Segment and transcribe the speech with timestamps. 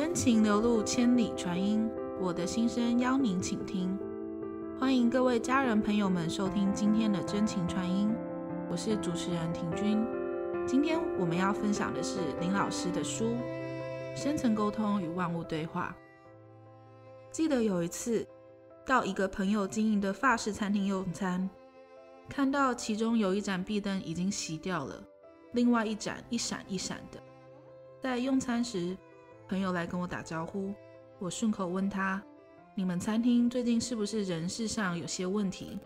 [0.00, 1.90] 真情流露，千里传音。
[2.20, 3.98] 我的心声邀您倾听。
[4.78, 8.08] 欢迎各位家人朋友们收听今天的真情传音，
[8.70, 10.06] 我是主持人婷君。
[10.64, 13.24] 今天我们要分享的是林老师的书
[14.16, 15.92] 《深层沟通与万物对话》。
[17.32, 18.24] 记得有一次
[18.86, 21.50] 到一个朋友经营的法式餐厅用餐，
[22.28, 25.02] 看到其中有一盏壁灯已经熄掉了，
[25.54, 27.20] 另外一盏一闪一闪的。
[28.00, 28.96] 在用餐时，
[29.48, 30.74] 朋友来跟我打招呼，
[31.18, 32.22] 我顺口问他
[32.76, 35.78] ：“你们餐厅最近是不是人事上有些问题？”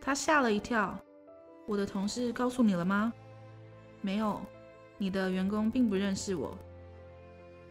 [0.00, 0.96] 他吓了一跳
[1.66, 3.12] ：“我的同事告诉你了吗
[4.00, 4.40] ？”“没有，
[4.96, 6.56] 你的员工并不认识我。”“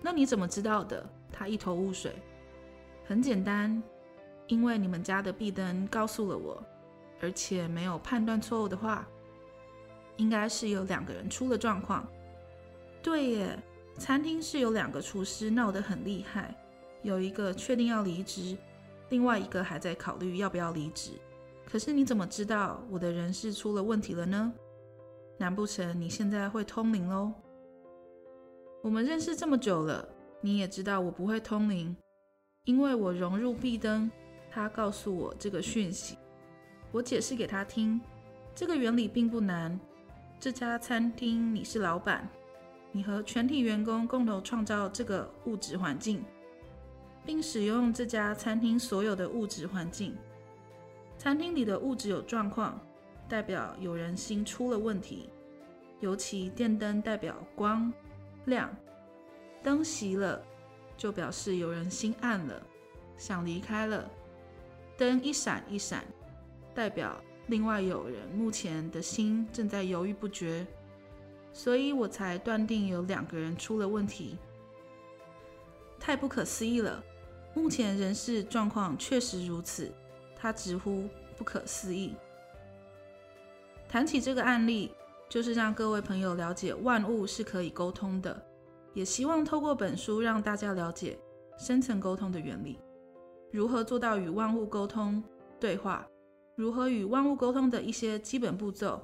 [0.04, 2.14] 那你怎么知道的？”他一头雾水。
[3.08, 3.82] “很简单，
[4.48, 6.62] 因为你们家的壁灯告诉了我，
[7.22, 9.08] 而且没有判断错误的话，
[10.18, 12.06] 应该是有两个人出了状况。
[13.02, 13.58] ”“对耶。”
[13.98, 16.56] 餐厅是有两个厨师闹得很厉害，
[17.02, 18.58] 有一个确定要离职，
[19.10, 21.12] 另外一个还在考虑要不要离职。
[21.66, 24.54] 可是你怎么知道我的人事出了问题了呢？
[25.38, 27.32] 难不成你现在会通灵喽？
[28.82, 30.08] 我们认识这么久了，
[30.42, 31.96] 你也知道我不会通灵，
[32.66, 34.12] 因为我融入壁灯，
[34.52, 36.18] 他告诉我这个讯息，
[36.92, 38.00] 我解释给他听，
[38.54, 39.80] 这个原理并不难。
[40.40, 42.30] 这家餐厅你是老板。
[42.96, 46.24] 你和全体员工共同创造这个物质环境，
[47.26, 50.16] 并使用这家餐厅所有的物质环境。
[51.18, 52.80] 餐厅里的物质有状况，
[53.28, 55.30] 代表有人心出了问题。
[56.00, 57.92] 尤其电灯代表光
[58.46, 58.74] 亮，
[59.62, 60.42] 灯熄了
[60.96, 62.66] 就表示有人心暗了，
[63.18, 64.10] 想离开了。
[64.96, 66.06] 灯一闪一闪，
[66.74, 70.66] 代表另外有人目前的心正在犹豫不决。
[71.56, 74.38] 所以我才断定有两个人出了问题，
[75.98, 77.02] 太不可思议了。
[77.54, 79.90] 目前人事状况确实如此，
[80.36, 81.08] 他直呼
[81.38, 82.14] 不可思议。
[83.88, 84.92] 谈起这个案例，
[85.30, 88.46] 就是让各位朋友了解万物是可以沟通的，
[88.94, 91.18] 也希望透过本书让大家了解
[91.58, 92.78] 深层沟通的原理，
[93.50, 95.24] 如何做到与万物沟通
[95.58, 96.06] 对话，
[96.58, 99.02] 如何与万物沟通的一些基本步骤。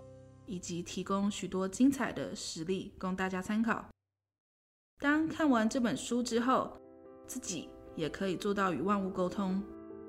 [0.52, 3.86] 以及提供许多精彩的实例供大家参考。
[5.00, 6.78] 当看完这本书之后，
[7.26, 9.64] 自己也可以做到与万物沟通，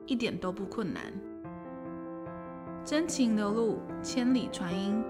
[0.04, 1.12] 一点都不困难。
[2.84, 5.00] 真情流露，千里传音，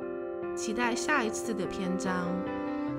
[0.54, 2.28] 期待下一次的篇章，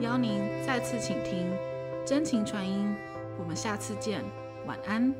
[0.01, 1.55] 邀您再次倾听
[2.03, 2.95] 真情传音。
[3.37, 4.25] 我们下次见，
[4.65, 5.13] 晚安。